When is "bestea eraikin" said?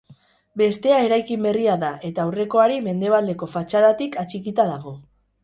0.59-1.45